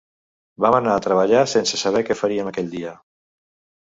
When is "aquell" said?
2.53-2.77